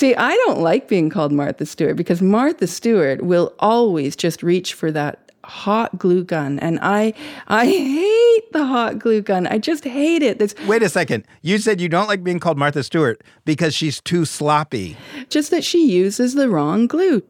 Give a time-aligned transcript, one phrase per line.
[0.00, 4.72] See, I don't like being called Martha Stewart because Martha Stewart will always just reach
[4.72, 7.12] for that hot glue gun and I
[7.48, 9.46] I hate the hot glue gun.
[9.46, 10.54] I just hate it.
[10.66, 11.26] Wait a second.
[11.42, 14.96] You said you don't like being called Martha Stewart because she's too sloppy.
[15.28, 17.22] just that she uses the wrong glue.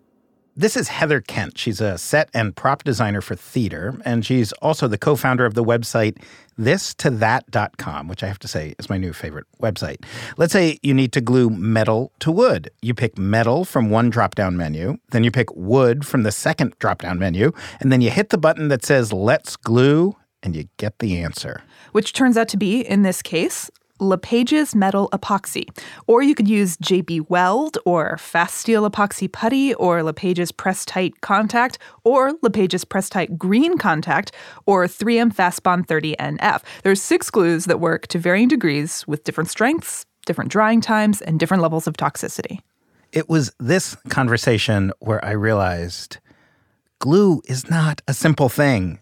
[0.60, 1.56] This is Heather Kent.
[1.56, 5.54] She's a set and prop designer for theater, and she's also the co founder of
[5.54, 6.22] the website
[6.60, 10.04] thistothat.com, which I have to say is my new favorite website.
[10.36, 12.70] Let's say you need to glue metal to wood.
[12.82, 16.74] You pick metal from one drop down menu, then you pick wood from the second
[16.78, 20.68] drop down menu, and then you hit the button that says let's glue, and you
[20.76, 21.62] get the answer.
[21.92, 25.66] which turns out to be, in this case, LePage's metal epoxy.
[26.06, 31.20] Or you could use JB Weld or Fast Steel epoxy putty or LePage's Press Tight
[31.20, 34.32] contact or LePage's Press Tight green contact
[34.66, 36.62] or 3M Fastbond 30NF.
[36.82, 41.38] There's six glues that work to varying degrees with different strengths, different drying times, and
[41.38, 42.60] different levels of toxicity.
[43.12, 46.18] It was this conversation where I realized
[47.00, 49.00] glue is not a simple thing.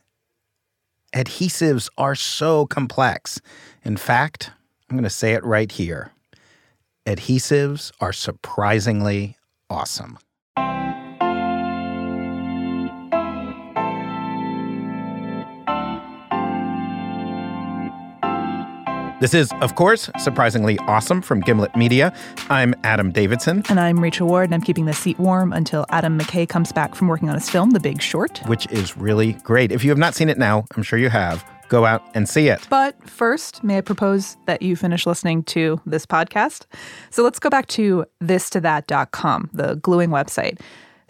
[1.14, 3.40] Adhesives are so complex.
[3.84, 4.50] In fact,
[4.90, 6.12] I'm going to say it right here
[7.06, 9.36] adhesives are surprisingly
[9.70, 10.18] awesome.
[19.20, 22.14] This is, of course, surprisingly awesome from Gimlet Media.
[22.50, 23.64] I'm Adam Davidson.
[23.68, 26.94] And I'm Rachel Ward, and I'm keeping the seat warm until Adam McKay comes back
[26.94, 28.38] from working on his film, The Big Short.
[28.46, 29.72] which is really great.
[29.72, 31.44] If you have not seen it now, I'm sure you have.
[31.68, 32.66] Go out and see it.
[32.70, 36.66] But first, may I propose that you finish listening to this podcast?
[37.10, 40.60] So let's go back to this to thistothat.com, the gluing website.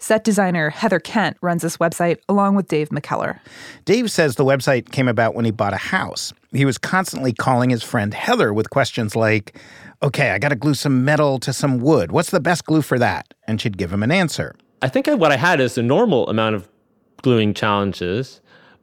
[0.01, 3.39] Set designer Heather Kent runs this website along with Dave McKellar.
[3.83, 6.33] Dave says the website came about when he bought a house.
[6.53, 9.57] He was constantly calling his friend Heather with questions like,
[10.01, 12.13] Okay, I got to glue some metal to some wood.
[12.13, 13.33] What's the best glue for that?
[13.45, 14.55] And she'd give him an answer.
[14.81, 16.69] I think what I had is a normal amount of
[17.21, 18.39] gluing challenges,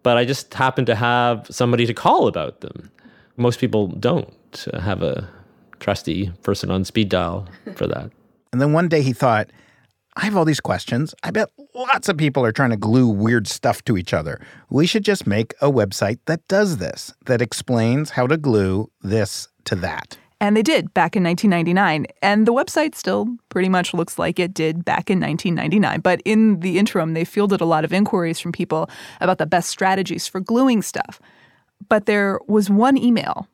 [0.07, 2.93] but I just happened to have somebody to call about them.
[3.37, 5.29] Most people don't have a
[5.81, 8.13] trusty person on speed dial for that.
[8.53, 9.51] And then one day he thought,
[10.15, 11.13] I have all these questions.
[11.25, 14.41] I bet lots of people are trying to glue weird stuff to each other.
[14.71, 19.49] We should just make a website that does this, that explains how to glue this
[19.65, 20.17] to that.
[20.41, 22.07] And they did back in 1999.
[22.21, 26.01] And the website still pretty much looks like it did back in 1999.
[26.01, 29.71] But in the interim, they fielded a lot of inquiries from people about the best
[29.71, 31.21] strategies for gluing stuff.
[31.89, 33.49] But there was one email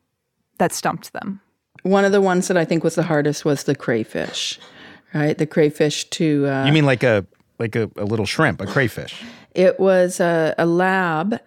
[0.58, 1.40] that stumped them.
[1.82, 4.58] One of the ones that I think was the hardest was the crayfish,
[5.14, 5.36] right?
[5.36, 7.26] The crayfish to uh, You mean like a
[7.58, 9.22] like a, a little shrimp, a crayfish?
[9.54, 11.40] It was a, a lab.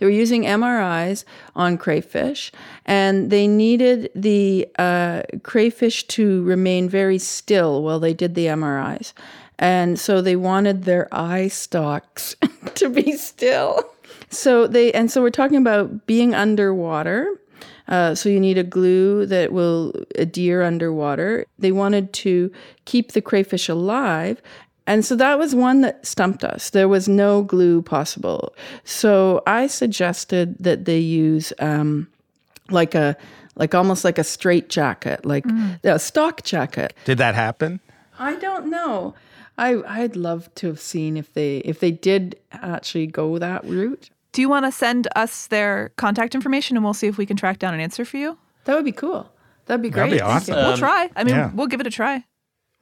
[0.00, 1.24] They were using MRIs
[1.54, 2.50] on crayfish,
[2.86, 9.12] and they needed the uh, crayfish to remain very still while they did the MRIs.
[9.58, 12.34] And so they wanted their eye stalks
[12.76, 13.84] to be still.
[14.30, 17.38] So they, and so we're talking about being underwater.
[17.86, 21.44] Uh, so you need a glue that will adhere underwater.
[21.58, 22.50] They wanted to
[22.86, 24.40] keep the crayfish alive,
[24.90, 26.70] and so that was one that stumped us.
[26.70, 28.52] There was no glue possible.
[28.82, 32.08] So I suggested that they use um,
[32.70, 33.16] like a
[33.54, 35.44] like almost like a straight jacket, like
[35.84, 36.92] a stock jacket.
[37.04, 37.78] Did that happen?
[38.18, 39.14] I don't know.
[39.56, 44.10] I I'd love to have seen if they if they did actually go that route.
[44.32, 47.36] Do you want to send us their contact information and we'll see if we can
[47.36, 48.36] track down an answer for you?
[48.64, 49.30] That would be cool.
[49.66, 50.10] That'd be great.
[50.10, 50.56] That'd be awesome.
[50.56, 51.10] we'll try.
[51.14, 51.52] I mean, yeah.
[51.54, 52.24] we'll give it a try.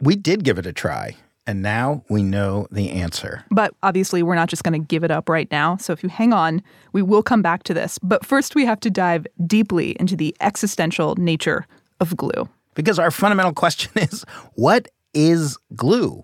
[0.01, 1.17] We did give it a try,
[1.49, 3.43] and now we know the answer.
[3.51, 5.79] But obviously, we're not just going to give it up right now.
[5.79, 7.99] So if you hang on, we will come back to this.
[8.01, 11.67] But first, we have to dive deeply into the existential nature
[12.01, 12.51] of glue.
[12.75, 16.23] Because our fundamental question is what is glue?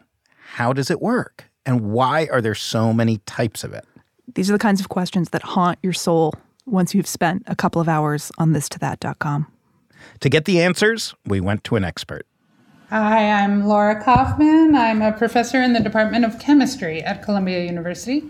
[0.53, 1.47] How does it work?
[1.65, 3.87] And why are there so many types of it?
[4.35, 6.35] These are the kinds of questions that haunt your soul
[6.67, 9.47] once you've spent a couple of hours on this to that.com.
[10.21, 12.27] To get the answers, we went to an expert.
[12.91, 14.75] Hi, I'm Laura Kaufman.
[14.75, 18.25] I'm a professor in the Department of Chemistry at Columbia University.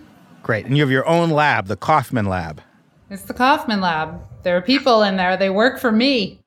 [0.45, 0.65] Great.
[0.65, 2.61] And you have your own lab, the Kaufman Lab.
[3.11, 4.21] It's the Kaufman Lab.
[4.45, 6.39] There are people in there, they work for me.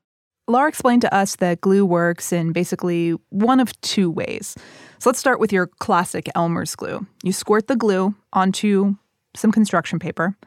[0.48, 4.56] Laura explained to us that glue works in basically one of two ways.
[5.00, 7.06] So let's start with your classic Elmer's glue.
[7.24, 8.96] You squirt the glue onto
[9.36, 10.38] some construction paper.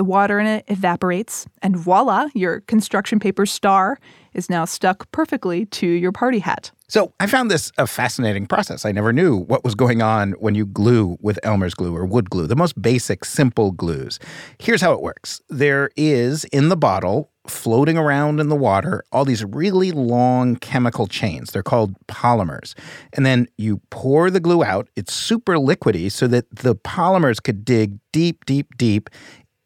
[0.00, 3.98] The water in it evaporates, and voila, your construction paper star
[4.32, 6.70] is now stuck perfectly to your party hat.
[6.88, 8.86] So I found this a fascinating process.
[8.86, 12.30] I never knew what was going on when you glue with Elmer's glue or wood
[12.30, 14.18] glue, the most basic, simple glues.
[14.58, 19.24] Here's how it works there is in the bottle, floating around in the water, all
[19.24, 21.50] these really long chemical chains.
[21.50, 22.74] They're called polymers.
[23.12, 27.64] And then you pour the glue out, it's super liquidy so that the polymers could
[27.64, 29.10] dig deep, deep, deep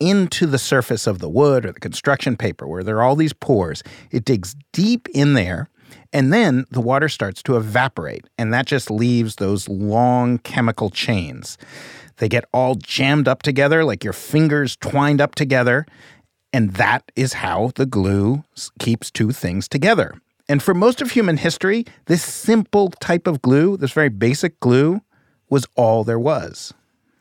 [0.08, 3.32] into the surface of the wood or the construction paper where there are all these
[3.32, 3.82] pores.
[4.10, 5.68] It digs deep in there
[6.14, 11.58] and then the water starts to evaporate, and that just leaves those long chemical chains.
[12.18, 15.86] They get all jammed up together, like your fingers twined up together.
[16.52, 18.44] And that is how the glue
[18.78, 20.14] keeps two things together.
[20.48, 25.00] And for most of human history, this simple type of glue, this very basic glue,
[25.50, 26.72] was all there was.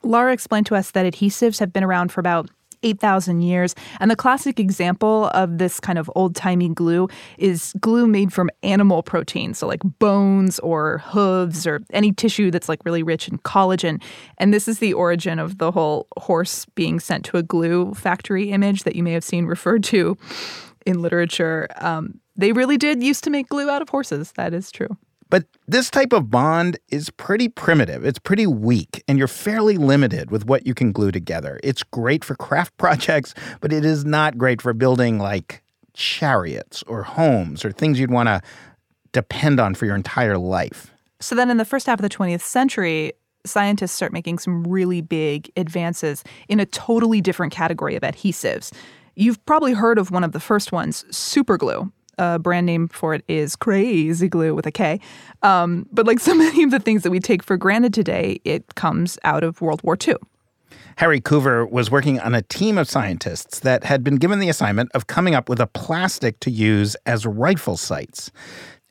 [0.04, 2.52] Laura explained to us that adhesives have been around for about
[2.84, 3.76] 8,000 years.
[4.00, 7.08] And the classic example of this kind of old timey glue
[7.38, 12.70] is glue made from animal protein, so like bones or hooves or any tissue that's
[12.70, 14.02] like really rich in collagen.
[14.38, 18.52] And this is the origin of the whole horse being sent to a glue factory
[18.52, 20.18] image that you may have seen referred to
[20.86, 21.68] in literature.
[21.78, 24.32] Um, they really did used to make glue out of horses.
[24.34, 24.98] That is true.
[25.34, 28.06] But this type of bond is pretty primitive.
[28.06, 31.60] It's pretty weak, and you're fairly limited with what you can glue together.
[31.64, 35.64] It's great for craft projects, but it is not great for building like
[35.96, 38.44] chariots or homes or things you'd want to
[39.12, 40.92] depend on for your entire life.
[41.20, 43.14] So then in the first half of the 20th century,
[43.44, 48.72] scientists start making some really big advances in a totally different category of adhesives.
[49.16, 53.24] You've probably heard of one of the first ones, superglue uh, brand name for it
[53.28, 55.00] is Krazy Glue with a K.
[55.42, 58.76] Um, but like so many of the things that we take for granted today, it
[58.76, 60.16] comes out of World War II.
[60.98, 64.92] Harry Coover was working on a team of scientists that had been given the assignment
[64.94, 68.32] of coming up with a plastic to use as rifle sights.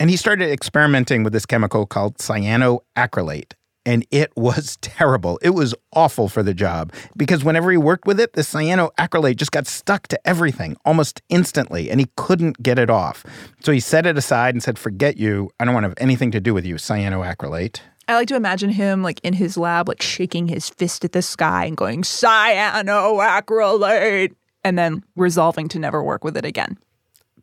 [0.01, 3.53] And he started experimenting with this chemical called cyanoacrylate
[3.85, 5.39] and it was terrible.
[5.43, 9.53] It was awful for the job because whenever he worked with it, the cyanoacrylate just
[9.53, 13.25] got stuck to everything almost instantly and he couldn't get it off.
[13.61, 15.51] So he set it aside and said, Forget you.
[15.61, 17.81] I don't want to have anything to do with you, cyanoacrylate.
[18.09, 21.23] I like to imagine him like in his lab, like shaking his fist at the
[21.23, 24.35] sky and going, cyanoacrylate,
[24.65, 26.77] and then resolving to never work with it again.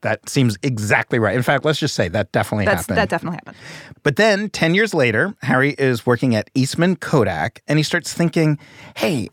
[0.02, 1.36] That seems exactly right.
[1.36, 2.98] In fact, let's just say that definitely That's, happened.
[2.98, 3.58] That definitely happened.
[4.04, 8.58] But then 10 years later, Harry is working at Eastman Kodak and he starts thinking,
[8.96, 9.30] hey,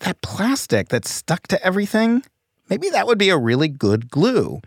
[0.00, 2.22] that plastic that's stuck to everything,
[2.68, 4.60] maybe that would be a really good glue.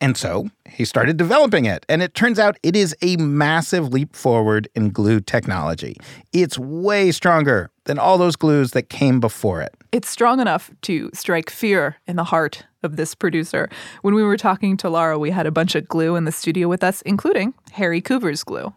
[0.00, 1.86] And so he started developing it.
[1.88, 5.96] And it turns out it is a massive leap forward in glue technology.
[6.32, 9.74] It's way stronger than all those glues that came before it.
[9.92, 13.68] It's strong enough to strike fear in the heart of this producer.
[14.02, 16.68] When we were talking to Laura, we had a bunch of glue in the studio
[16.68, 18.72] with us, including Harry Coover's glue.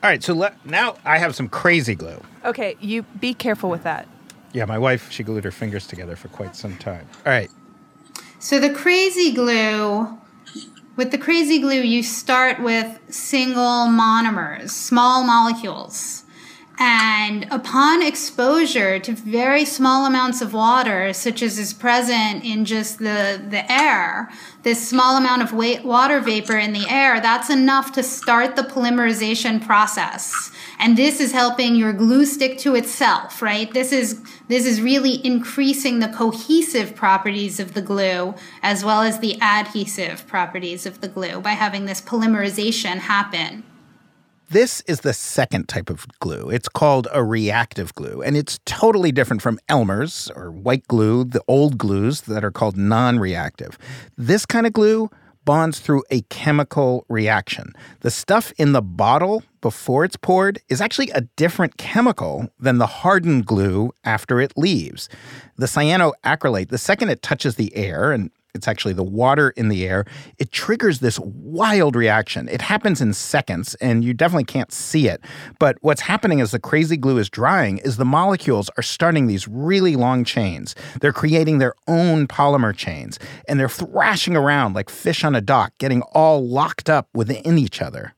[0.00, 2.22] All right, so let, now I have some crazy glue.
[2.44, 4.06] Okay, you be careful with that.
[4.52, 7.06] Yeah, my wife, she glued her fingers together for quite some time.
[7.26, 7.50] All right.
[8.38, 10.16] So the crazy glue,
[10.96, 16.22] with the crazy glue, you start with single monomers, small molecules.
[16.80, 23.00] And upon exposure to very small amounts of water, such as is present in just
[23.00, 24.30] the, the air,
[24.62, 29.64] this small amount of water vapor in the air, that's enough to start the polymerization
[29.64, 30.52] process.
[30.78, 33.72] And this is helping your glue stick to itself, right?
[33.74, 39.18] This is, this is really increasing the cohesive properties of the glue as well as
[39.18, 43.64] the adhesive properties of the glue by having this polymerization happen.
[44.50, 46.48] This is the second type of glue.
[46.48, 51.42] It's called a reactive glue, and it's totally different from Elmer's or white glue, the
[51.46, 53.76] old glues that are called non reactive.
[54.16, 55.10] This kind of glue
[55.44, 57.74] bonds through a chemical reaction.
[58.00, 62.86] The stuff in the bottle before it's poured is actually a different chemical than the
[62.86, 65.10] hardened glue after it leaves.
[65.56, 69.86] The cyanoacrylate, the second it touches the air, and it's actually the water in the
[69.86, 70.04] air,
[70.38, 72.48] it triggers this wild reaction.
[72.48, 75.20] It happens in seconds, and you definitely can't see it.
[75.58, 79.46] But what's happening as the crazy glue is drying is the molecules are starting these
[79.46, 80.74] really long chains.
[81.00, 85.72] They're creating their own polymer chains, and they're thrashing around like fish on a dock,
[85.78, 88.14] getting all locked up within each other.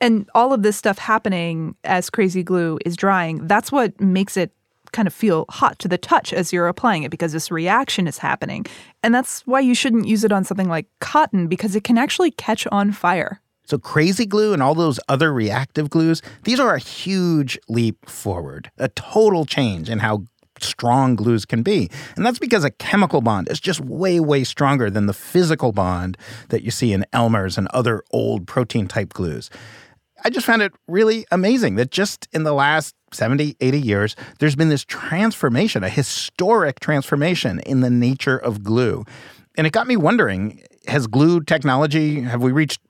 [0.00, 4.52] And all of this stuff happening as crazy glue is drying, that's what makes it
[4.94, 8.18] kind of feel hot to the touch as you're applying it because this reaction is
[8.18, 8.64] happening.
[9.02, 12.30] And that's why you shouldn't use it on something like cotton because it can actually
[12.30, 13.40] catch on fire.
[13.66, 18.70] So, crazy glue and all those other reactive glues, these are a huge leap forward,
[18.76, 20.24] a total change in how
[20.60, 21.90] strong glues can be.
[22.14, 26.16] And that's because a chemical bond is just way, way stronger than the physical bond
[26.50, 29.50] that you see in Elmer's and other old protein type glues.
[30.24, 34.56] I just found it really amazing that just in the last 70, 80 years, there's
[34.56, 39.04] been this transformation, a historic transformation in the nature of glue.
[39.56, 42.80] And it got me wondering has glue technology, have we reached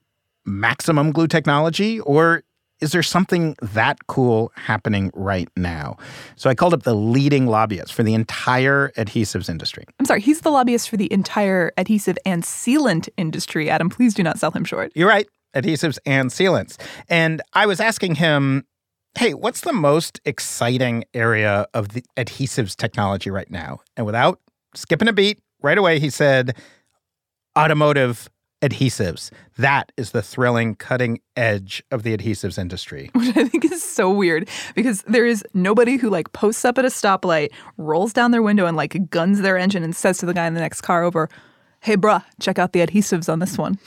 [0.45, 2.43] maximum glue technology, or
[2.81, 5.97] is there something that cool happening right now?
[6.37, 9.85] So I called up the leading lobbyist for the entire adhesives industry.
[9.99, 13.71] I'm sorry, he's the lobbyist for the entire adhesive and sealant industry.
[13.71, 14.93] Adam, please do not sell him short.
[14.95, 16.79] You're right, adhesives and sealants.
[17.09, 18.67] And I was asking him,
[19.17, 23.81] hey, what's the most exciting area of the adhesives technology right now?
[23.97, 24.41] And without
[24.75, 26.57] skipping a beat, right away he said,
[27.57, 28.29] automotive
[28.65, 29.31] adhesives.
[29.59, 33.11] That is the thrilling cutting edge of the adhesives industry.
[33.15, 36.85] Which I think is so weird because there is nobody who like posts up at
[36.85, 40.35] a stoplight, rolls down their window and like guns their engine and says to the
[40.35, 41.29] guy in the next car over,
[41.81, 43.79] "Hey bruh, check out the adhesives on this one."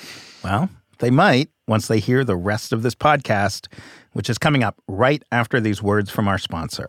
[0.44, 3.68] Well, they might once they hear the rest of this podcast,
[4.14, 6.88] which is coming up right after these words from our sponsor.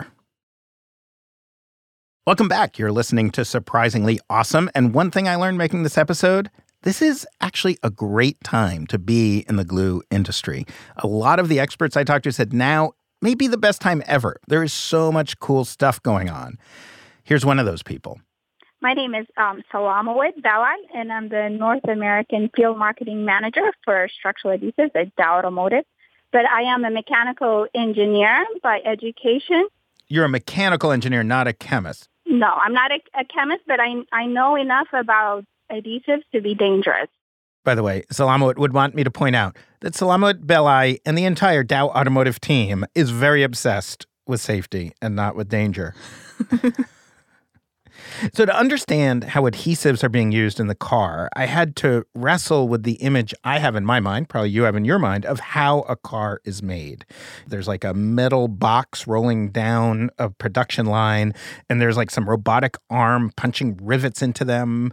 [2.26, 2.78] Welcome back.
[2.78, 4.70] You're listening to Surprisingly Awesome.
[4.74, 6.50] And one thing I learned making this episode
[6.82, 10.64] this is actually a great time to be in the glue industry.
[10.98, 14.02] A lot of the experts I talked to said now may be the best time
[14.06, 14.36] ever.
[14.46, 16.56] There is so much cool stuff going on.
[17.24, 18.20] Here's one of those people.
[18.80, 24.08] My name is um, Salamawit Belai, and I'm the North American Field Marketing Manager for
[24.08, 25.84] Structural Adhesives at Dow Automotive.
[26.30, 29.66] But I am a mechanical engineer by education.
[30.06, 32.08] You're a mechanical engineer, not a chemist.
[32.24, 36.54] No, I'm not a, a chemist, but I, I know enough about adhesives to be
[36.54, 37.08] dangerous.
[37.64, 41.24] By the way, Salamawit would want me to point out that Salamawit Belai and the
[41.24, 45.96] entire Dow Automotive team is very obsessed with safety and not with danger.
[48.32, 52.68] So, to understand how adhesives are being used in the car, I had to wrestle
[52.68, 55.40] with the image I have in my mind, probably you have in your mind, of
[55.40, 57.04] how a car is made.
[57.46, 61.34] There's like a metal box rolling down a production line,
[61.68, 64.92] and there's like some robotic arm punching rivets into them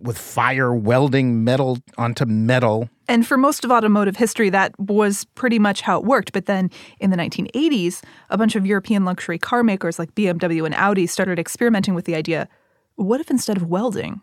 [0.00, 2.88] with fire welding metal onto metal.
[3.08, 6.32] And for most of automotive history, that was pretty much how it worked.
[6.32, 6.70] But then
[7.00, 11.38] in the 1980s, a bunch of European luxury car makers like BMW and Audi started
[11.38, 12.48] experimenting with the idea
[12.96, 14.20] what if instead of welding,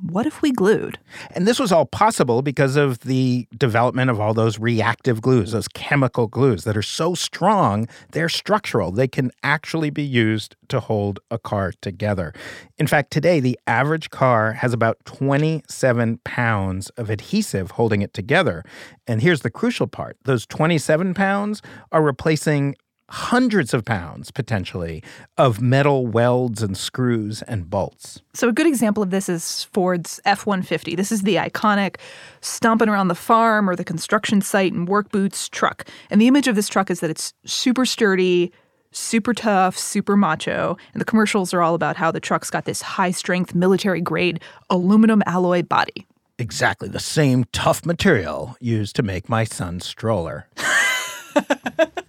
[0.00, 0.98] what if we glued?
[1.30, 5.68] And this was all possible because of the development of all those reactive glues, those
[5.68, 8.90] chemical glues that are so strong, they're structural.
[8.90, 12.32] They can actually be used to hold a car together.
[12.78, 18.64] In fact, today, the average car has about 27 pounds of adhesive holding it together.
[19.06, 22.76] And here's the crucial part those 27 pounds are replacing
[23.12, 25.02] hundreds of pounds potentially
[25.36, 28.22] of metal welds and screws and bolts.
[28.32, 30.94] So, a good example of this is Ford's F 150.
[30.96, 31.96] This is the iconic
[32.40, 35.86] stomping around the farm or the construction site in work boots truck.
[36.10, 38.50] And the image of this truck is that it's super sturdy,
[38.92, 40.78] super tough, super macho.
[40.94, 44.40] And the commercials are all about how the truck's got this high strength, military grade
[44.70, 46.06] aluminum alloy body.
[46.38, 50.48] Exactly the same tough material used to make my son's stroller.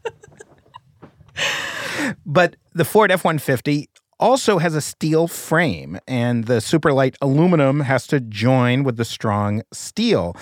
[2.25, 8.07] but the Ford F 150 also has a steel frame, and the superlight aluminum has
[8.07, 10.35] to join with the strong steel.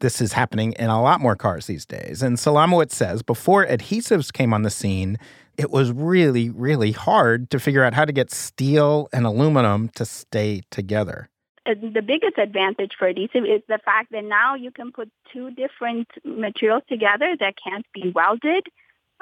[0.00, 2.22] This is happening in a lot more cars these days.
[2.22, 5.18] And Salamawit says before adhesives came on the scene,
[5.56, 10.04] it was really, really hard to figure out how to get steel and aluminum to
[10.04, 11.28] stay together.
[11.66, 15.50] Uh, the biggest advantage for adhesive is the fact that now you can put two
[15.50, 18.66] different materials together that can't be welded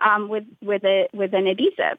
[0.05, 1.99] um, with with a with an adhesive.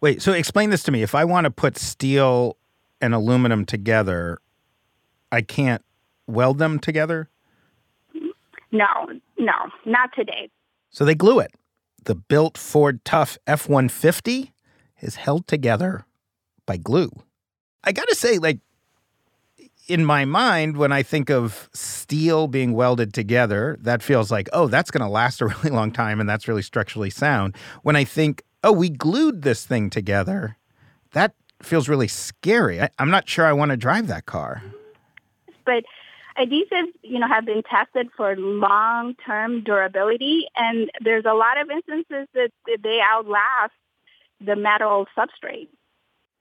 [0.00, 1.02] Wait, so explain this to me.
[1.02, 2.56] If I want to put steel
[3.00, 4.38] and aluminum together,
[5.30, 5.84] I can't
[6.26, 7.28] weld them together.
[8.72, 8.86] No,
[9.38, 9.52] no,
[9.84, 10.50] not today.
[10.90, 11.52] So they glue it.
[12.04, 14.52] The built Ford Tough F one fifty
[15.00, 16.04] is held together
[16.64, 17.10] by glue.
[17.84, 18.58] I got to say, like
[19.86, 24.66] in my mind, when I think of steel being welded together, that feels like, oh,
[24.66, 27.56] that's going to last a really long time and that's really structurally sound.
[27.82, 30.56] When I think, oh, we glued this thing together,
[31.12, 32.80] that feels really scary.
[32.80, 34.62] I, am not sure I want to drive that car.
[35.64, 35.84] But
[36.38, 42.28] adhesives, you know, have been tested for long-term durability, and there's a lot of instances
[42.34, 42.50] that
[42.82, 43.72] they outlast
[44.40, 45.68] the metal substrate.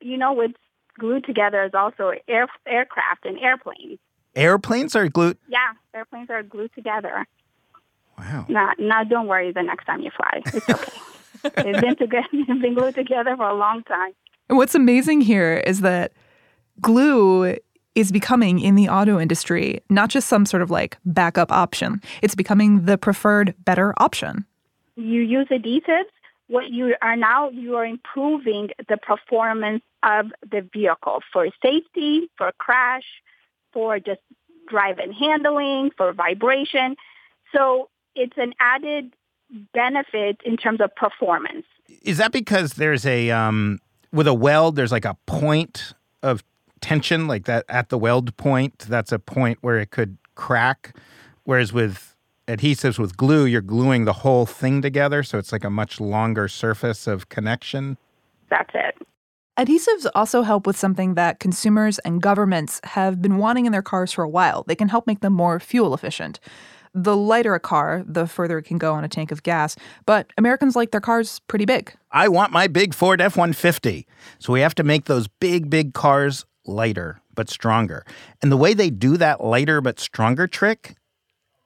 [0.02, 0.52] You know, with
[0.98, 4.00] glued together is also air, aircraft and airplanes.
[4.36, 5.38] Airplanes are glued?
[5.48, 7.26] Yeah, airplanes are glued together.
[8.18, 8.46] Wow.
[8.48, 10.42] Now, not, don't worry the next time you fly.
[10.46, 10.92] It's okay.
[11.44, 14.12] it's been, together, been glued together for a long time.
[14.50, 16.14] And what's amazing here is that
[16.82, 17.58] glue
[17.96, 22.36] is becoming in the auto industry not just some sort of like backup option, it's
[22.36, 24.46] becoming the preferred better option.
[24.98, 26.12] You use adhesives.
[26.48, 32.52] What you are now, you are improving the performance of the vehicle for safety, for
[32.60, 33.06] crash,
[33.74, 34.22] for just
[34.68, 36.96] drive and handling, for vibration.
[37.54, 39.14] So it's an added
[39.74, 41.66] benefit in terms of performance.
[42.02, 43.80] Is that because there's a um,
[44.12, 44.76] with a weld?
[44.76, 46.44] There's like a point of
[46.82, 48.80] tension, like that at the weld point.
[48.80, 50.96] That's a point where it could crack.
[51.44, 52.15] Whereas with
[52.48, 56.48] adhesives with glue, you're gluing the whole thing together, so it's like a much longer
[56.48, 57.98] surface of connection.
[58.50, 58.96] That's it.
[59.58, 64.12] Adhesives also help with something that consumers and governments have been wanting in their cars
[64.12, 64.64] for a while.
[64.68, 66.40] They can help make them more fuel efficient.
[66.94, 69.76] The lighter a car, the further it can go on a tank of gas,
[70.06, 71.94] but Americans like their cars pretty big.
[72.12, 74.06] I want my big Ford F 150.
[74.40, 78.06] So we have to make those big, big cars lighter but stronger.
[78.42, 80.96] And the way they do that lighter but stronger trick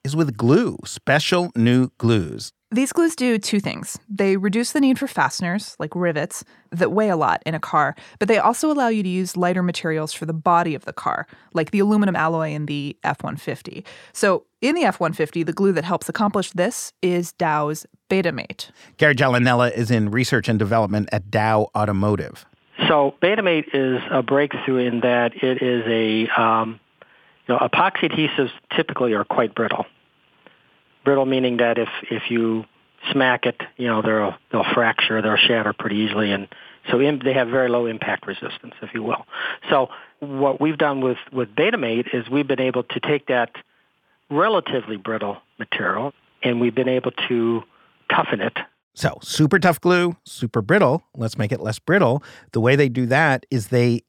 [0.03, 2.51] is with glue, special new glues.
[2.71, 3.97] These glues do two things.
[4.07, 7.95] They reduce the need for fasteners, like rivets, that weigh a lot in a car,
[8.19, 11.25] but they also allow you to use lighter materials for the body of the car,
[11.55, 13.83] like the aluminum alloy in the F 150.
[14.13, 18.69] So, in the F 150, the glue that helps accomplish this is Dow's Betamate.
[18.97, 22.45] Gary Giallinella is in research and development at Dow Automotive.
[22.87, 26.79] So, Betamate is a breakthrough in that it is a, um,
[27.49, 29.85] you know, epoxy adhesives typically are quite brittle
[31.03, 32.65] brittle meaning that if if you
[33.11, 36.47] smack it, you know they'll they'll fracture, they'll shatter pretty easily, and
[36.89, 39.25] so in, they have very low impact resistance, if you will.
[39.69, 39.89] So
[40.19, 43.51] what we've done with with Betamate is we've been able to take that
[44.29, 46.13] relatively brittle material
[46.43, 47.63] and we've been able to
[48.13, 48.57] toughen it.
[48.93, 51.03] So super tough glue, super brittle.
[51.15, 52.23] Let's make it less brittle.
[52.51, 54.03] The way they do that is they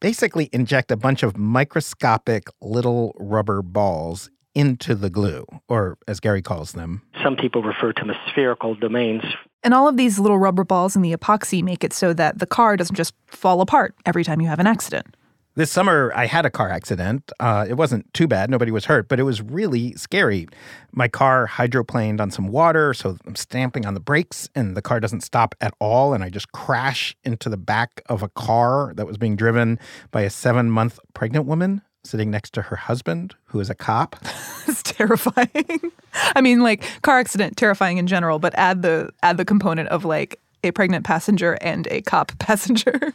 [0.00, 6.40] basically inject a bunch of microscopic little rubber balls into the glue, or as Gary
[6.40, 7.02] calls them.
[7.22, 9.22] Some people refer to them as spherical domains.
[9.62, 12.46] And all of these little rubber balls in the epoxy make it so that the
[12.46, 15.14] car doesn't just fall apart every time you have an accident.
[15.56, 17.32] This summer, I had a car accident.
[17.40, 18.50] Uh, it wasn't too bad.
[18.50, 20.46] Nobody was hurt, but it was really scary.
[20.92, 25.00] My car hydroplaned on some water, so I'm stamping on the brakes, and the car
[25.00, 26.12] doesn't stop at all.
[26.12, 29.78] And I just crash into the back of a car that was being driven
[30.10, 34.14] by a seven month pregnant woman sitting next to her husband, who is a cop.
[34.68, 35.80] it's terrifying.
[36.12, 40.04] I mean, like car accident, terrifying in general, but add the add the component of
[40.04, 43.14] like a pregnant passenger and a cop passenger.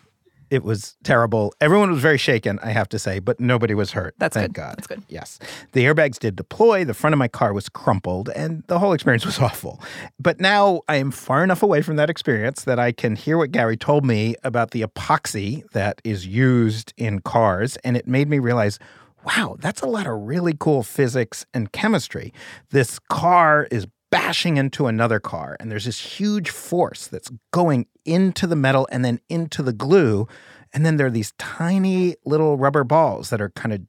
[0.52, 1.54] It was terrible.
[1.62, 4.16] Everyone was very shaken, I have to say, but nobody was hurt.
[4.18, 4.62] That's Thank good.
[4.62, 4.78] God.
[4.78, 5.02] That's good.
[5.08, 5.40] Yes.
[5.72, 6.84] The airbags did deploy.
[6.84, 9.82] The front of my car was crumpled, and the whole experience was awful.
[10.20, 13.52] But now I am far enough away from that experience that I can hear what
[13.52, 18.38] Gary told me about the epoxy that is used in cars, and it made me
[18.38, 18.78] realize
[19.24, 22.34] wow, that's a lot of really cool physics and chemistry.
[22.72, 28.46] This car is bashing into another car, and there's this huge force that's going into
[28.46, 30.28] the metal and then into the glue.
[30.74, 33.82] And then there are these tiny little rubber balls that are kind of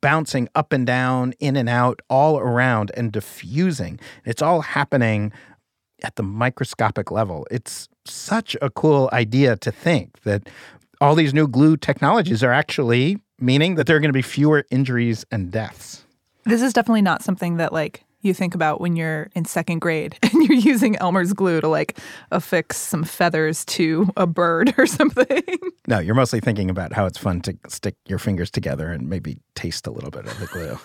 [0.00, 3.98] bouncing up and down, in and out, all around and diffusing.
[4.24, 5.32] It's all happening
[6.04, 7.46] at the microscopic level.
[7.50, 10.48] It's such a cool idea to think that
[11.00, 14.64] all these new glue technologies are actually meaning that there are going to be fewer
[14.70, 16.04] injuries and deaths.
[16.44, 20.16] This is definitely not something that like you think about when you're in second grade
[20.22, 21.98] and you're using Elmer's glue to like
[22.30, 25.42] affix some feathers to a bird or something.
[25.86, 29.38] No, you're mostly thinking about how it's fun to stick your fingers together and maybe
[29.54, 30.78] taste a little bit of the glue.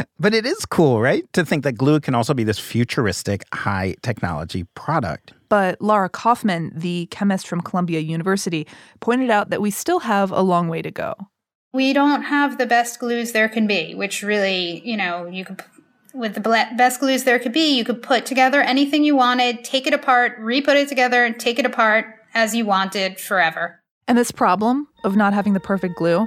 [0.18, 1.30] but it is cool, right?
[1.32, 5.32] To think that glue can also be this futuristic high technology product.
[5.48, 8.66] But Laura Kaufman, the chemist from Columbia University,
[9.00, 11.14] pointed out that we still have a long way to go.
[11.72, 15.62] We don't have the best glues there can be, which really, you know, you could
[16.16, 19.86] with the best glues there could be, you could put together anything you wanted, take
[19.86, 23.80] it apart, re-put it together, and take it apart as you wanted forever.
[24.08, 26.26] And this problem of not having the perfect glue,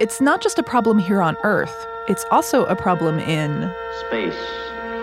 [0.00, 1.86] it's not just a problem here on Earth.
[2.08, 3.72] It's also a problem in
[4.06, 4.36] space,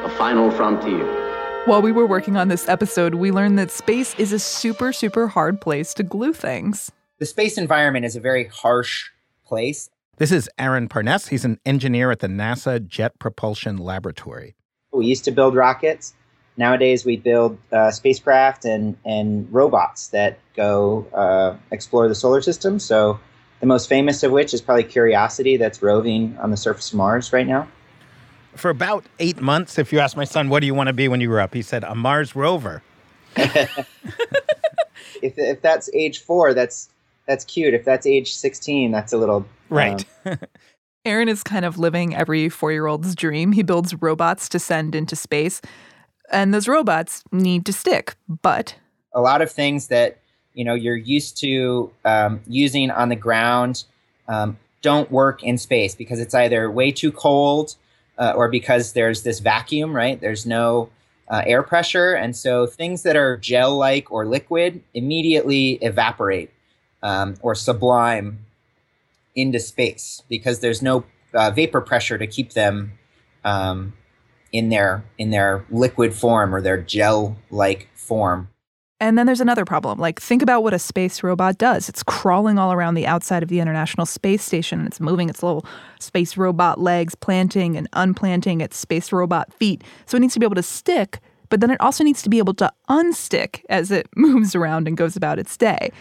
[0.03, 1.05] a final frontier.
[1.65, 5.27] While we were working on this episode, we learned that space is a super, super
[5.27, 6.91] hard place to glue things.
[7.19, 9.09] The space environment is a very harsh
[9.45, 9.89] place.
[10.23, 11.27] This is Aaron Parness.
[11.27, 14.55] He's an engineer at the NASA Jet Propulsion Laboratory.
[14.93, 16.13] We used to build rockets.
[16.55, 22.79] Nowadays, we build uh, spacecraft and, and robots that go uh, explore the solar system.
[22.79, 23.19] So
[23.59, 27.33] the most famous of which is probably Curiosity, that's roving on the surface of Mars
[27.33, 27.67] right now.
[28.55, 31.09] For about eight months, if you ask my son, what do you want to be
[31.09, 31.53] when you grow up?
[31.53, 32.81] He said, a Mars rover.
[33.35, 33.77] if
[35.21, 36.87] if that's age four, that's
[37.27, 37.73] that's cute.
[37.73, 40.05] If that's age sixteen, that's a little Right.
[40.25, 40.37] um,
[41.05, 43.51] Aaron is kind of living every four year old's dream.
[43.51, 45.61] He builds robots to send into space,
[46.31, 48.15] and those robots need to stick.
[48.41, 48.75] But
[49.13, 50.17] a lot of things that
[50.53, 53.83] you know you're used to um, using on the ground
[54.27, 57.75] um, don't work in space because it's either way too cold
[58.17, 60.89] uh, or because there's this vacuum right there's no
[61.29, 66.51] uh, air pressure and so things that are gel like or liquid immediately evaporate
[67.01, 68.39] um, or sublime
[69.35, 72.93] into space because there's no uh, vapor pressure to keep them
[73.43, 73.93] um,
[74.51, 78.47] in their in their liquid form or their gel like form
[78.99, 79.99] And then there's another problem.
[79.99, 81.89] Like, think about what a space robot does.
[81.89, 85.65] It's crawling all around the outside of the International Space Station it's moving its little
[85.99, 89.83] space robot legs, planting and unplanting its space robot feet.
[90.05, 91.19] So it needs to be able to stick,
[91.49, 94.95] but then it also needs to be able to unstick as it moves around and
[94.95, 95.91] goes about its day.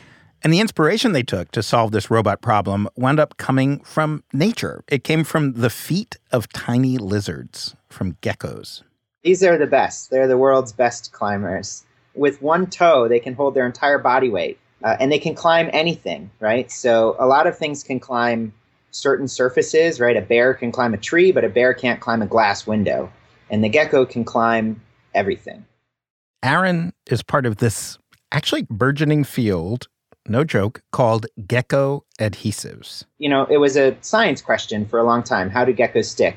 [0.45, 4.83] And the inspiration they took to solve this robot problem wound up coming from nature.
[4.89, 8.83] It came from the feet of tiny lizards, from geckos.
[9.23, 10.11] These are the best.
[10.11, 11.85] They're the world's best climbers.
[12.15, 15.71] With one toe, they can hold their entire body weight, uh, and they can climb
[15.73, 16.71] anything, right?
[16.73, 18.53] So a lot of things can climb
[18.91, 20.17] certain surfaces, right?
[20.17, 23.13] A bear can climb a tree, but a bear can't climb a glass window.
[23.49, 24.83] And the gecko can climb
[25.15, 25.65] everything.
[26.43, 27.97] Aaron is part of this
[28.33, 29.87] actually burgeoning field,
[30.29, 33.05] no joke, called gecko adhesives.
[33.19, 35.51] You know, it was a science question for a long time.
[35.51, 36.37] How do geckos stick?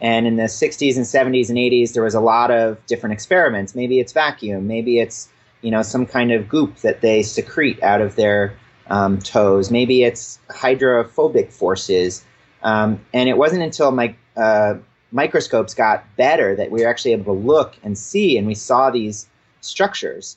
[0.00, 3.74] And in the 60s and 70s and 80s, there was a lot of different experiments.
[3.74, 4.66] Maybe it's vacuum.
[4.66, 5.28] Maybe it's,
[5.62, 8.56] you know, some kind of goop that they secrete out of their
[8.88, 9.70] um, toes.
[9.70, 12.24] Maybe it's hydrophobic forces.
[12.62, 14.74] Um, and it wasn't until my uh,
[15.12, 18.90] microscopes got better that we were actually able to look and see, and we saw
[18.90, 19.26] these
[19.60, 20.36] structures.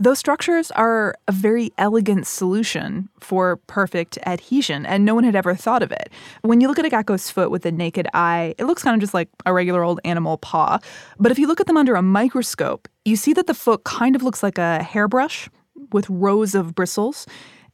[0.00, 5.56] Those structures are a very elegant solution for perfect adhesion, and no one had ever
[5.56, 6.10] thought of it.
[6.42, 9.00] When you look at a gecko's foot with the naked eye, it looks kind of
[9.00, 10.78] just like a regular old animal paw.
[11.18, 14.14] But if you look at them under a microscope, you see that the foot kind
[14.14, 15.48] of looks like a hairbrush
[15.90, 17.26] with rows of bristles.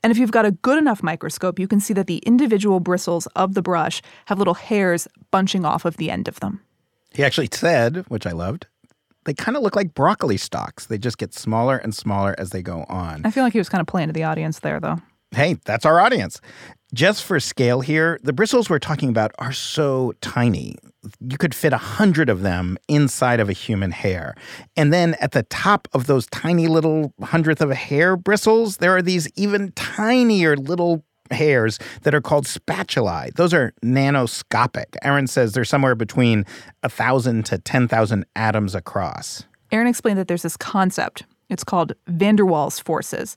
[0.03, 3.27] And if you've got a good enough microscope, you can see that the individual bristles
[3.37, 6.63] of the brush have little hairs bunching off of the end of them.
[7.13, 8.67] He actually said, which I loved,
[9.25, 10.87] they kind of look like broccoli stalks.
[10.87, 13.23] They just get smaller and smaller as they go on.
[13.25, 14.99] I feel like he was kind of playing to the audience there, though.
[15.35, 16.41] Hey, that's our audience.
[16.95, 20.77] Just for scale here, the bristles we're talking about are so tiny.
[21.29, 24.37] You could fit a hundred of them inside of a human hair.
[24.77, 28.97] And then at the top of those tiny little hundredth of a hair bristles, there
[28.97, 33.31] are these even tinier little hairs that are called spatulae.
[33.35, 34.97] Those are nanoscopic.
[35.03, 36.45] Aaron says they're somewhere between
[36.83, 39.45] a thousand to 10,000 atoms across.
[39.73, 41.25] Aaron explained that there's this concept.
[41.49, 43.37] It's called van der Waals forces.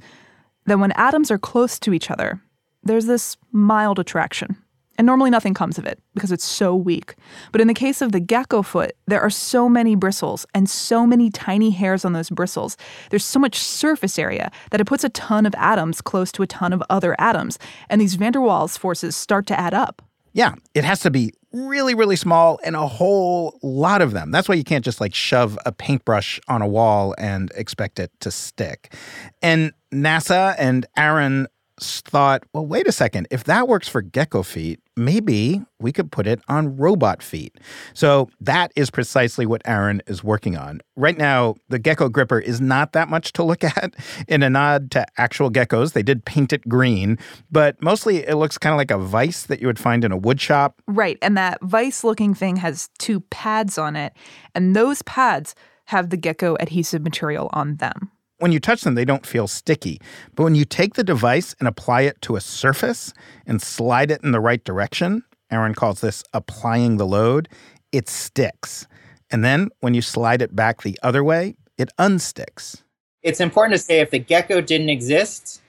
[0.65, 2.41] That when atoms are close to each other,
[2.83, 4.57] there's this mild attraction.
[4.97, 7.15] And normally nothing comes of it because it's so weak.
[7.51, 11.05] But in the case of the gecko foot, there are so many bristles and so
[11.05, 12.77] many tiny hairs on those bristles.
[13.09, 16.47] There's so much surface area that it puts a ton of atoms close to a
[16.47, 17.59] ton of other atoms.
[17.89, 20.01] And these van der Waals forces start to add up.
[20.33, 24.31] Yeah, it has to be really, really small and a whole lot of them.
[24.31, 28.11] That's why you can't just like shove a paintbrush on a wall and expect it
[28.19, 28.93] to stick.
[29.41, 31.47] And NASA and Aaron
[31.79, 33.27] thought, well, wait a second.
[33.31, 37.57] If that works for gecko feet, maybe we could put it on robot feet.
[37.93, 40.81] So that is precisely what Aaron is working on.
[40.95, 43.95] Right now, the gecko gripper is not that much to look at.
[44.27, 47.17] In a nod to actual geckos, they did paint it green,
[47.51, 50.17] but mostly it looks kind of like a vise that you would find in a
[50.17, 50.81] wood shop.
[50.87, 51.17] Right.
[51.21, 54.13] And that vice looking thing has two pads on it.
[54.55, 55.55] And those pads
[55.85, 58.11] have the gecko adhesive material on them.
[58.39, 59.99] When you touch them, they don't feel sticky.
[60.35, 63.13] But when you take the device and apply it to a surface
[63.47, 67.49] and slide it in the right direction, Aaron calls this applying the load,
[67.91, 68.87] it sticks.
[69.31, 72.83] And then when you slide it back the other way, it unsticks.
[73.23, 75.61] It's important to say if the gecko didn't exist,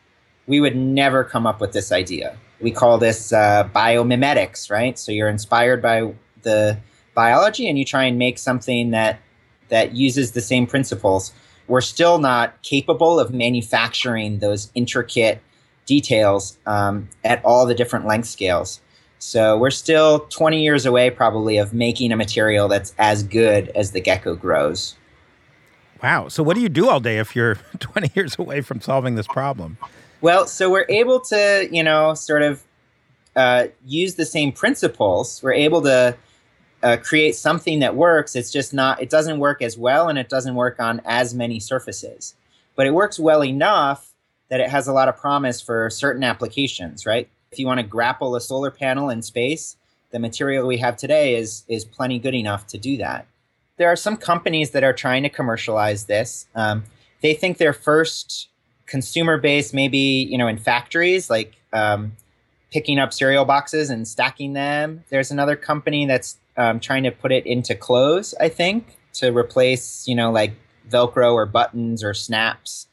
[0.46, 2.37] we would never come up with this idea.
[2.61, 4.98] We call this uh, biomimetics, right?
[4.98, 6.78] So you're inspired by the
[7.14, 9.20] biology and you try and make something that
[9.68, 11.33] that uses the same principles
[11.68, 15.40] we're still not capable of manufacturing those intricate
[15.87, 18.81] details um, at all the different length scales.
[19.18, 23.92] So we're still 20 years away, probably, of making a material that's as good as
[23.92, 24.96] the gecko grows.
[26.02, 26.28] Wow.
[26.28, 29.26] So, what do you do all day if you're 20 years away from solving this
[29.26, 29.76] problem?
[30.20, 32.62] Well, so we're able to, you know, sort of
[33.35, 35.40] uh, use the same principles.
[35.42, 36.16] We're able to
[36.83, 38.37] uh, create something that works.
[38.37, 41.61] It's just not, it doesn't work as well and it doesn't work on as many
[41.61, 42.35] surfaces.
[42.77, 44.14] but it works well enough
[44.51, 47.29] that it has a lot of promise for certain applications, right?
[47.51, 49.77] If you want to grapple a solar panel in space,
[50.11, 53.27] the material we have today is is plenty good enough to do that.
[53.77, 56.47] There are some companies that are trying to commercialize this.
[56.55, 56.85] Um,
[57.21, 58.49] they think their first
[58.87, 62.12] consumer base maybe you know in factories like um,
[62.73, 65.05] picking up cereal boxes and stacking them.
[65.11, 68.35] There's another company that's um, trying to put it into clothes.
[68.38, 70.53] I think to replace you know like
[70.90, 72.87] Velcro or buttons or snaps.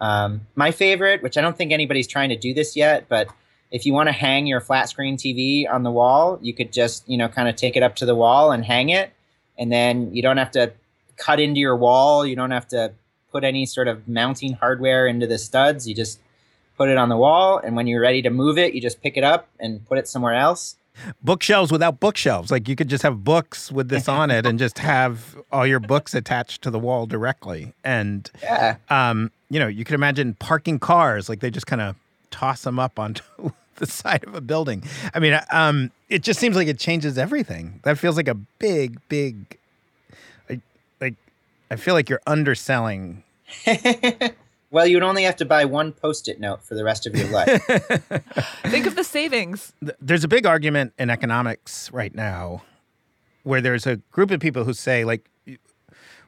[0.00, 3.28] Um, my favorite, which I don't think anybody's trying to do this yet, but
[3.72, 7.08] if you want to hang your flat screen TV on the wall, you could just,
[7.08, 9.12] you know, kind of take it up to the wall and hang it.
[9.58, 10.72] And then you don't have to
[11.16, 12.26] cut into your wall.
[12.26, 12.92] You don't have to
[13.30, 15.88] put any sort of mounting hardware into the studs.
[15.88, 16.20] You just
[16.76, 17.58] put it on the wall.
[17.58, 20.06] And when you're ready to move it, you just pick it up and put it
[20.06, 20.76] somewhere else.
[21.22, 22.50] Bookshelves without bookshelves.
[22.50, 25.80] Like you could just have books with this on it and just have all your
[25.80, 27.72] books attached to the wall directly.
[27.84, 28.76] And, yeah.
[28.90, 31.96] um, you know, you could imagine parking cars, like they just kind of
[32.30, 33.22] toss them up onto
[33.76, 34.82] the side of a building.
[35.14, 37.80] I mean, um, it just seems like it changes everything.
[37.84, 39.58] That feels like a big, big.
[40.48, 40.60] Like,
[41.00, 41.14] like
[41.70, 43.22] I feel like you're underselling.
[44.72, 47.62] well, you'd only have to buy one post-it note for the rest of your life.
[48.64, 49.74] Think of the savings.
[50.00, 52.62] There's a big argument in economics right now,
[53.42, 55.28] where there's a group of people who say like,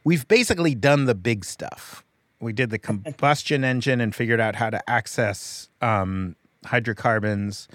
[0.05, 2.05] we've basically done the big stuff.
[2.39, 7.67] We did the combustion engine and figured out how to access um, hydrocarbons.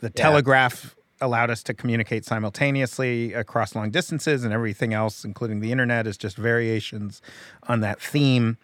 [0.00, 0.22] The yeah.
[0.22, 6.06] telegraph allowed us to communicate simultaneously across long distances, and everything else, including the internet,
[6.06, 7.22] is just variations
[7.68, 8.58] on that theme.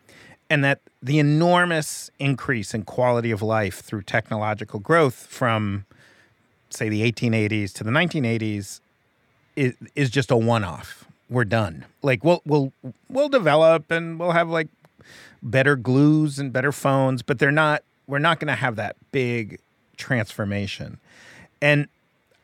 [0.52, 5.86] And that the enormous increase in quality of life through technological growth from,
[6.68, 8.80] say, the 1880s to the 1980s
[9.56, 11.06] is, is just a one off.
[11.30, 11.86] We're done.
[12.02, 12.74] Like we'll we'll
[13.08, 14.68] we'll develop and we'll have like
[15.42, 19.58] better glues and better phones, but they're not we're not going to have that big
[19.96, 20.98] transformation.
[21.62, 21.88] And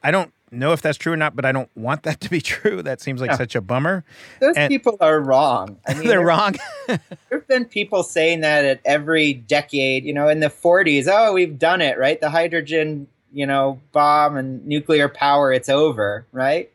[0.03, 2.40] I don't know if that's true or not, but I don't want that to be
[2.54, 2.82] true.
[2.82, 3.37] That seems like yeah.
[3.37, 4.04] such a bummer.
[4.40, 5.78] Those and people are wrong.
[5.87, 6.56] I mean, they're wrong.
[6.87, 11.32] there have been people saying that at every decade, you know, in the 40s, oh,
[11.32, 12.20] we've done it, right?
[12.20, 16.70] The hydrogen, you know, bomb and nuclear power, it's over, right?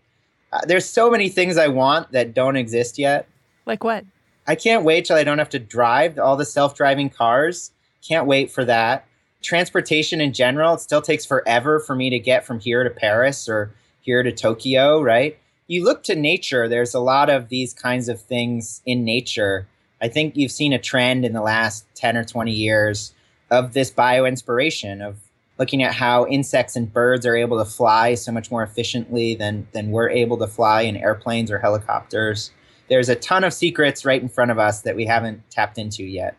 [0.52, 3.28] Uh, there's so many things I want that don't exist yet.
[3.66, 4.06] Like what?
[4.46, 7.72] I can't wait till I don't have to drive all the self driving cars.
[8.06, 9.08] Can't wait for that
[9.44, 13.48] transportation in general, it still takes forever for me to get from here to Paris
[13.48, 15.38] or here to Tokyo, right?
[15.68, 19.68] You look to nature, there's a lot of these kinds of things in nature.
[20.02, 23.14] I think you've seen a trend in the last 10 or 20 years
[23.50, 25.18] of this bio inspiration of
[25.60, 29.68] looking at how insects and birds are able to fly so much more efficiently than
[29.72, 32.52] than we're able to fly in airplanes or helicopters.
[32.90, 36.04] There's a ton of secrets right in front of us that we haven't tapped into
[36.04, 36.36] yet.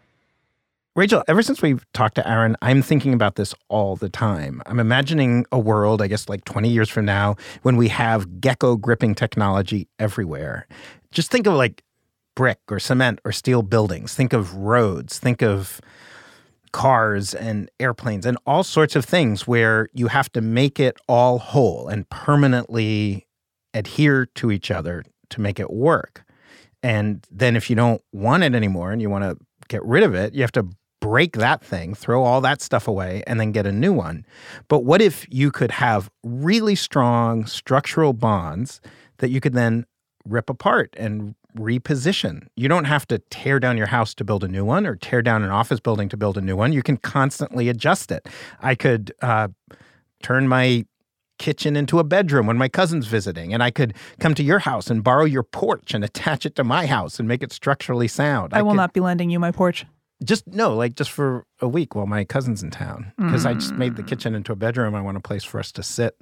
[0.96, 4.62] Rachel, ever since we've talked to Aaron, I'm thinking about this all the time.
[4.66, 8.76] I'm imagining a world, I guess like 20 years from now, when we have gecko
[8.76, 10.68] gripping technology everywhere.
[11.11, 11.83] Just think of like
[12.37, 14.14] brick or cement or steel buildings.
[14.14, 15.18] Think of roads.
[15.18, 15.80] Think of
[16.70, 21.40] cars and airplanes and all sorts of things where you have to make it all
[21.40, 23.26] whole and permanently
[23.72, 26.24] adhere to each other to make it work.
[26.85, 30.14] And then if you don't want it anymore and you want to get rid of
[30.14, 30.68] it, you have to
[31.04, 34.24] break that thing, throw all that stuff away, and then get a new one.
[34.68, 38.80] But what if you could have really strong structural bonds
[39.18, 39.84] that you could then
[40.24, 42.46] rip apart and reposition?
[42.56, 45.20] You don't have to tear down your house to build a new one or tear
[45.20, 46.72] down an office building to build a new one.
[46.72, 48.26] You can constantly adjust it.
[48.62, 49.48] I could uh,
[50.22, 50.86] turn my
[51.38, 53.52] kitchen into a bedroom when my cousin's visiting.
[53.52, 56.64] And I could come to your house and borrow your porch and attach it to
[56.64, 58.54] my house and make it structurally sound.
[58.54, 59.84] I, I will could, not be lending you my porch.
[60.24, 63.50] Just no, like just for a week while my cousin's in town because mm.
[63.50, 64.94] I just made the kitchen into a bedroom.
[64.94, 66.16] I want a place for us to sit.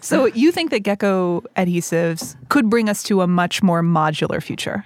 [0.00, 4.84] so you think that gecko adhesives could bring us to a much more modular future?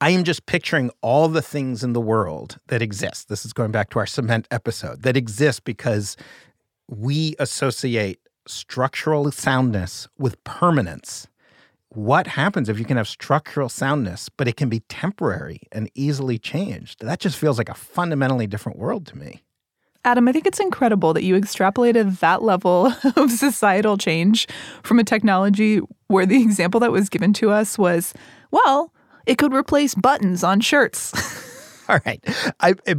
[0.00, 3.30] I am just picturing all the things in the world that exist.
[3.30, 6.18] This is going back to our cement episode that exist because
[6.88, 11.28] we associate structural soundness with permanence
[11.90, 16.38] what happens if you can have structural soundness, but it can be temporary and easily
[16.38, 17.04] changed?
[17.04, 19.42] That just feels like a fundamentally different world to me.
[20.04, 24.46] Adam, I think it's incredible that you extrapolated that level of societal change
[24.82, 28.14] from a technology where the example that was given to us was,
[28.52, 28.92] well,
[29.26, 31.12] it could replace buttons on shirts.
[31.88, 32.22] All right.
[32.60, 32.98] I, it,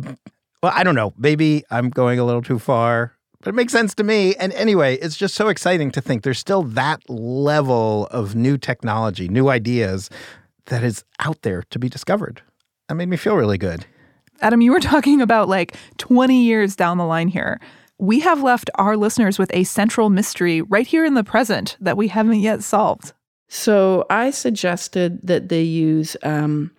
[0.62, 1.14] well, I don't know.
[1.18, 4.36] Maybe I'm going a little too far but it makes sense to me.
[4.36, 9.28] And anyway, it's just so exciting to think there's still that level of new technology,
[9.28, 10.10] new ideas
[10.66, 12.42] that is out there to be discovered.
[12.88, 13.86] That made me feel really good.
[14.42, 17.60] Adam, you were talking about like 20 years down the line here.
[18.00, 21.98] We have left our listeners with a central mystery right here in the present that
[21.98, 23.14] we haven't yet solved.
[23.48, 26.72] So I suggested that they use um,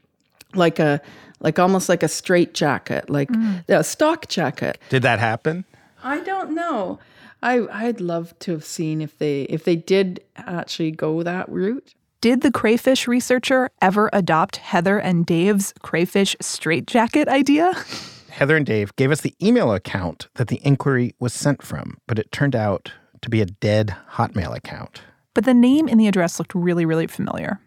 [0.54, 1.00] like a
[1.40, 3.30] like almost like a straight jacket, like
[3.68, 4.78] a stock jacket.
[4.88, 5.64] Did that happen?
[6.08, 6.98] I don't know.
[7.42, 11.94] I I'd love to have seen if they if they did actually go that route.
[12.22, 17.74] Did the crayfish researcher ever adopt Heather and Dave's crayfish straitjacket idea?
[18.30, 22.18] Heather and Dave gave us the email account that the inquiry was sent from, but
[22.18, 22.90] it turned out
[23.20, 25.02] to be a dead Hotmail account.
[25.34, 27.60] But the name in the address looked really, really familiar.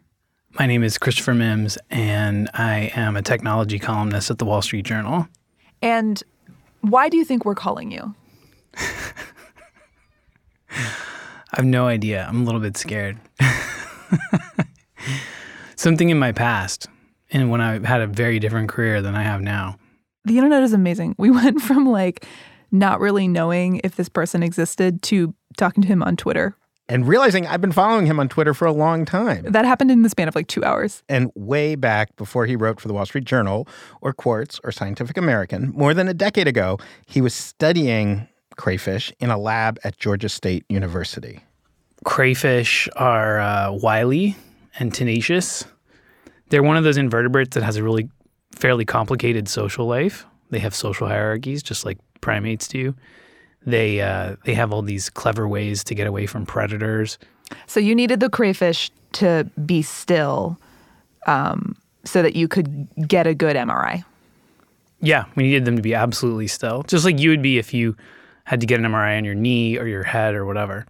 [0.58, 4.84] My name is Christopher Mims, and I am a technology columnist at the Wall Street
[4.84, 5.28] Journal.
[5.80, 6.22] And
[6.80, 8.14] why do you think we're calling you?
[11.52, 12.26] I have no idea.
[12.28, 13.18] I'm a little bit scared.
[15.76, 16.86] Something in my past,
[17.30, 19.76] and when I had a very different career than I have now.
[20.24, 21.14] The internet is amazing.
[21.18, 22.26] We went from like
[22.70, 26.56] not really knowing if this person existed to talking to him on Twitter.
[26.88, 29.44] And realizing I've been following him on Twitter for a long time.
[29.48, 31.02] That happened in the span of like two hours.
[31.08, 33.68] And way back before he wrote for the Wall Street Journal
[34.00, 39.30] or Quartz or Scientific American, more than a decade ago, he was studying crayfish in
[39.30, 41.40] a lab at Georgia State University.
[42.04, 44.36] Crayfish are uh, wily
[44.78, 45.64] and tenacious.
[46.48, 48.08] They're one of those invertebrates that has a really
[48.54, 50.26] fairly complicated social life.
[50.50, 52.94] They have social hierarchies, just like primates do.
[53.64, 57.18] They uh, they have all these clever ways to get away from predators.
[57.66, 60.58] So you needed the crayfish to be still
[61.26, 64.04] um, so that you could get a good MRI.
[65.00, 67.96] Yeah, we needed them to be absolutely still, just like you would be if you
[68.44, 70.86] had to get an MRI on your knee or your head or whatever.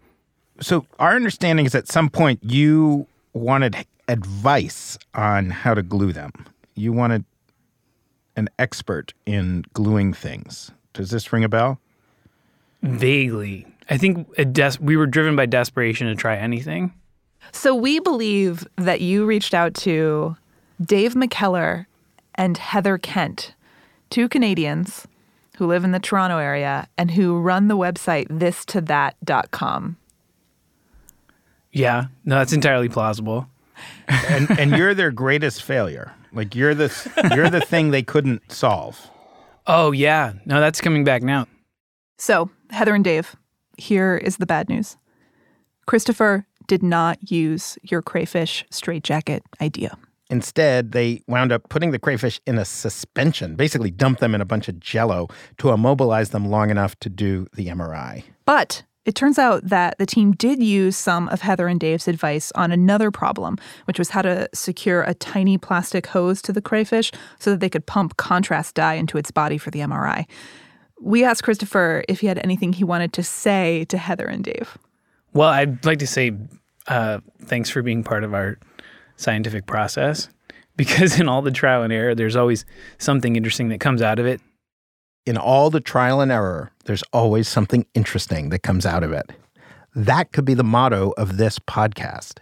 [0.61, 6.33] So, our understanding is at some point you wanted advice on how to glue them.
[6.75, 7.25] You wanted
[8.37, 10.71] an expert in gluing things.
[10.93, 11.79] Does this ring a bell?
[12.83, 13.67] Vaguely.
[13.91, 16.93] I think a des- we were driven by desperation to try anything.
[17.53, 20.37] So we believe that you reached out to
[20.83, 21.87] Dave McKellar
[22.35, 23.55] and Heather Kent,
[24.11, 25.07] two Canadians
[25.59, 29.97] who live in the Toronto area and who run the website thistothat.com.
[31.73, 33.49] Yeah, no, that's entirely plausible.
[34.09, 36.13] And and you're their greatest failure.
[36.33, 36.93] Like you're the
[37.35, 39.11] you're the thing they couldn't solve.
[39.67, 40.33] Oh, yeah.
[40.45, 41.47] No, that's coming back now.
[42.19, 43.37] So, Heather and Dave,
[43.77, 44.97] here is the bad news.
[45.87, 49.97] Christopher did not use your crayfish straitjacket idea.
[50.33, 54.47] Instead, they wound up putting the crayfish in a suspension, basically dumped them in a
[54.47, 58.25] bunch of jello to immobilize them long enough to do the MRI.
[58.47, 62.51] But it turns out that the team did use some of Heather and Dave's advice
[62.55, 67.13] on another problem, which was how to secure a tiny plastic hose to the crayfish
[67.39, 70.25] so that they could pump contrast dye into its body for the MRI.
[70.99, 74.79] We asked Christopher if he had anything he wanted to say to Heather and Dave.
[75.35, 76.33] Well, I'd like to say
[76.87, 78.59] uh, thanks for being part of our
[79.23, 80.29] scientific process
[80.77, 82.65] because in all the trial and error, there's always
[82.99, 84.41] something interesting that comes out of it.
[85.25, 89.31] In all the trial and error, there's always something interesting that comes out of it.
[89.95, 92.39] That could be the motto of this podcast.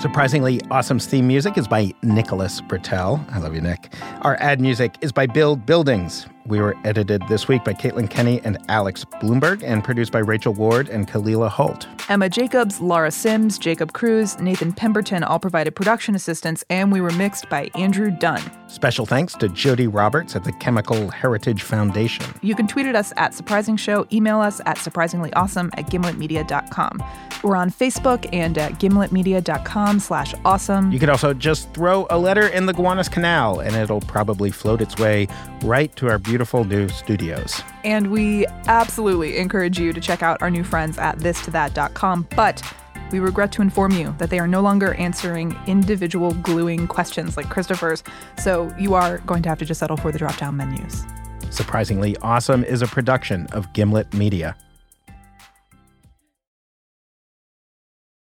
[0.00, 3.24] Surprisingly, Awesome's theme music is by Nicholas Britell.
[3.32, 3.94] I love you, Nick.
[4.22, 6.26] Our ad music is by Build Buildings.
[6.46, 10.52] We were edited this week by Caitlin Kenney and Alex Blumberg and produced by Rachel
[10.52, 11.86] Ward and Kalila Holt.
[12.08, 17.12] Emma Jacobs, Laura Sims, Jacob Cruz, Nathan Pemberton all provided production assistance, and we were
[17.12, 18.42] mixed by Andrew Dunn.
[18.66, 22.26] Special thanks to Jody Roberts at the Chemical Heritage Foundation.
[22.42, 27.02] You can tweet at us at Surprising Show, email us at surprisinglyawesome at gimletmedia.com.
[27.42, 30.92] We're on Facebook and at gimletmedia.com slash awesome.
[30.92, 34.80] You could also just throw a letter in the Gowanus Canal and it'll probably float
[34.80, 35.26] its way
[35.64, 37.60] right to our beautiful new studios.
[37.84, 42.26] And we absolutely encourage you to check out our new friends at thistothat.com.
[42.34, 42.62] But
[43.10, 47.50] we regret to inform you that they are no longer answering individual gluing questions like
[47.50, 48.02] Christopher's.
[48.38, 51.04] So you are going to have to just settle for the drop down menus.
[51.50, 54.56] Surprisingly Awesome is a production of Gimlet Media.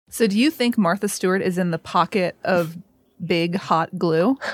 [0.08, 2.78] So do you think Martha Stewart is in the pocket of
[3.22, 4.38] big hot glue?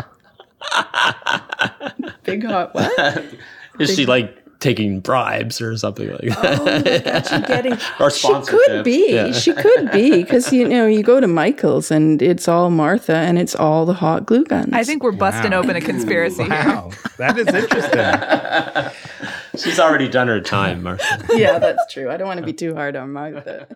[2.31, 3.25] Big hot what?
[3.81, 6.59] Is she like taking bribes or something like that?
[6.61, 9.13] Oh God, she getting or She could be.
[9.15, 9.31] Yeah.
[9.33, 13.39] She could be because you know you go to Michael's and it's all Martha and
[13.39, 14.71] it's all the hot glue guns.
[14.73, 15.59] I think we're busting Wow.
[15.61, 16.51] open a conspiracy here.
[16.51, 18.93] Wow, that is interesting.
[19.63, 21.25] She's already done her time, Martha.
[21.37, 22.11] yeah, that's true.
[22.11, 23.69] I don't want to be too hard on Martha.